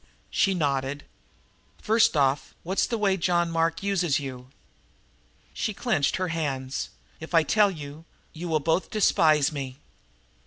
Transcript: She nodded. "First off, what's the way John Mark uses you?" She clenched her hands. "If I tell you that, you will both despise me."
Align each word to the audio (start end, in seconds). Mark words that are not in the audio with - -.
She 0.31 0.55
nodded. 0.55 1.03
"First 1.79 2.17
off, 2.17 2.55
what's 2.63 2.87
the 2.87 2.97
way 2.97 3.17
John 3.17 3.51
Mark 3.51 3.83
uses 3.83 4.19
you?" 4.19 4.47
She 5.53 5.75
clenched 5.75 6.15
her 6.15 6.29
hands. 6.29 6.89
"If 7.19 7.35
I 7.35 7.43
tell 7.43 7.69
you 7.69 8.05
that, 8.33 8.39
you 8.39 8.47
will 8.49 8.59
both 8.61 8.89
despise 8.89 9.51
me." 9.51 9.77